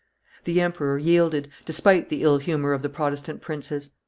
[0.45, 3.91] The emperor yielded, despite the ill humor of the Protestant princes.